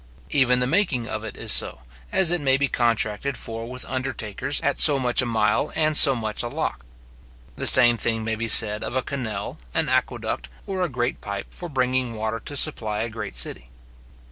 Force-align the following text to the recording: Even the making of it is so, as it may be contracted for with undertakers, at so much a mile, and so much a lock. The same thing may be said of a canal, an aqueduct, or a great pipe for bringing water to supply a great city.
Even 0.31 0.57
the 0.57 0.65
making 0.65 1.07
of 1.07 1.23
it 1.23 1.37
is 1.37 1.51
so, 1.51 1.81
as 2.11 2.31
it 2.31 2.41
may 2.41 2.57
be 2.57 2.67
contracted 2.67 3.37
for 3.37 3.69
with 3.69 3.85
undertakers, 3.85 4.59
at 4.61 4.79
so 4.79 4.97
much 4.97 5.21
a 5.21 5.27
mile, 5.27 5.71
and 5.75 5.95
so 5.95 6.15
much 6.15 6.41
a 6.41 6.47
lock. 6.47 6.83
The 7.55 7.67
same 7.67 7.97
thing 7.97 8.23
may 8.23 8.33
be 8.33 8.47
said 8.47 8.83
of 8.83 8.95
a 8.95 9.03
canal, 9.03 9.59
an 9.75 9.89
aqueduct, 9.89 10.49
or 10.65 10.81
a 10.81 10.89
great 10.89 11.21
pipe 11.21 11.49
for 11.53 11.69
bringing 11.69 12.15
water 12.15 12.39
to 12.39 12.57
supply 12.57 13.01
a 13.03 13.09
great 13.09 13.35
city. 13.35 13.69